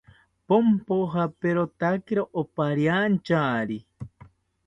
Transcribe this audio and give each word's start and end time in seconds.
Ponpojaperotakiro 0.51 2.23
opariantyari 2.41 3.77